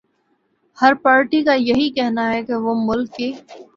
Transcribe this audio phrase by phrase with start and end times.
[0.77, 3.31] ہر party کایہی کہنا ہے کہ وہ ملک کی